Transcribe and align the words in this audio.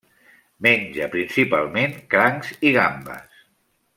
Menja 0.67 1.09
principalment 1.17 1.95
crancs 2.15 2.51
i 2.71 2.75
gambes. 2.79 3.41